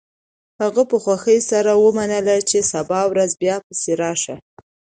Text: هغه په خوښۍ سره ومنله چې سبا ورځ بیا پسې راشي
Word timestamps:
هغه 0.61 0.81
په 0.89 0.97
خوښۍ 1.03 1.39
سره 1.51 1.71
ومنله 1.83 2.35
چې 2.49 2.57
سبا 2.71 3.01
ورځ 3.11 3.31
بیا 3.41 3.55
پسې 3.65 3.91
راشي 4.01 4.35